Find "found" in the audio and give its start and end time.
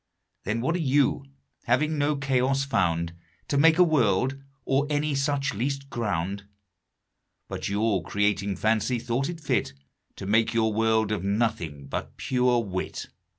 2.65-3.13